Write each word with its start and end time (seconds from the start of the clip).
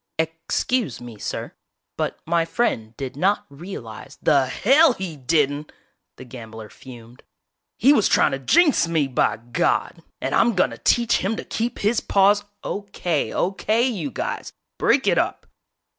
"Ex 0.17 0.63
cuse 0.63 0.99
me, 0.99 1.19
sir, 1.19 1.53
but 1.95 2.17
my 2.25 2.43
friend 2.43 2.97
did 2.97 3.15
not 3.15 3.45
real 3.51 3.87
ize" 3.87 4.17
"The 4.23 4.47
hell 4.47 4.93
he 4.93 5.15
didn't!" 5.15 5.71
The 6.15 6.25
gambler 6.25 6.69
fumed. 6.71 7.21
"He 7.77 7.93
was 7.93 8.07
trying 8.07 8.31
to 8.31 8.39
jinx 8.39 8.87
me, 8.87 9.05
by 9.07 9.37
God! 9.37 10.01
And 10.19 10.33
I'm 10.33 10.55
gonna 10.55 10.79
teach 10.79 11.17
him 11.19 11.35
to 11.35 11.43
keep 11.45 11.77
his 11.77 11.99
paws" 12.01 12.43
"Okay, 12.65 13.31
okay, 13.31 13.85
you 13.87 14.09
guys, 14.09 14.53
break 14.79 15.05
it 15.05 15.19
up!!" 15.19 15.45